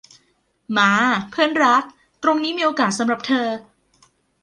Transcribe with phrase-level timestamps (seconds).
[0.77, 0.91] มา
[1.29, 1.83] เพื่อนรัก
[2.23, 3.47] ตรงนี้มีโอกาสสำหรับเธอ